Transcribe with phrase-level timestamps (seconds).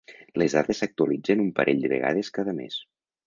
[0.41, 2.81] Les dades s’actualitzen un parell de vegades cada mes.